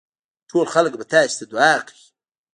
[0.49, 2.03] ټول خلک به تاسي ته دعا کوي.